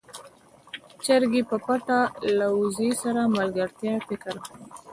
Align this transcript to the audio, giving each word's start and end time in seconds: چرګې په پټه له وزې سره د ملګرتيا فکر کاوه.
چرګې 1.05 1.41
په 1.49 1.57
پټه 1.65 1.99
له 2.37 2.47
وزې 2.59 2.89
سره 3.01 3.21
د 3.27 3.31
ملګرتيا 3.35 3.93
فکر 4.07 4.35
کاوه. 4.45 4.59